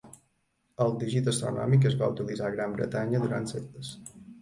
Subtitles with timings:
[0.85, 3.97] El dígit astronòmic es va utilitzar a Gran Bretanya durant segles.